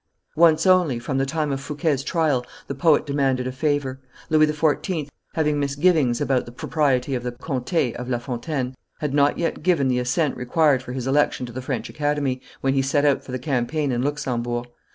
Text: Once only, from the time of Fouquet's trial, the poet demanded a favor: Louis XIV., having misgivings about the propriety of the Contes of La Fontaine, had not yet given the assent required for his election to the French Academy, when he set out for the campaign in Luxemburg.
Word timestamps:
Once 0.35 0.65
only, 0.65 0.97
from 0.97 1.19
the 1.19 1.27
time 1.27 1.51
of 1.51 1.61
Fouquet's 1.61 2.01
trial, 2.01 2.43
the 2.65 2.73
poet 2.73 3.05
demanded 3.05 3.45
a 3.45 3.51
favor: 3.51 3.99
Louis 4.31 4.47
XIV., 4.47 5.09
having 5.35 5.59
misgivings 5.59 6.19
about 6.19 6.47
the 6.47 6.51
propriety 6.51 7.13
of 7.13 7.21
the 7.21 7.33
Contes 7.33 7.95
of 7.99 8.09
La 8.09 8.17
Fontaine, 8.17 8.73
had 8.99 9.13
not 9.13 9.37
yet 9.37 9.61
given 9.61 9.89
the 9.89 9.99
assent 9.99 10.35
required 10.35 10.81
for 10.81 10.93
his 10.93 11.05
election 11.05 11.45
to 11.45 11.53
the 11.53 11.61
French 11.61 11.87
Academy, 11.87 12.41
when 12.61 12.73
he 12.73 12.81
set 12.81 13.05
out 13.05 13.23
for 13.23 13.31
the 13.31 13.37
campaign 13.37 13.91
in 13.91 14.01
Luxemburg. 14.01 14.65